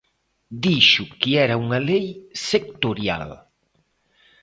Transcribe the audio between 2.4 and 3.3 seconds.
sectorial.